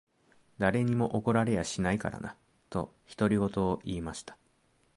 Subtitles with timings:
[0.57, 2.35] 誰にも怒られやしないからな。」
[2.71, 4.35] と、独り言を言いました。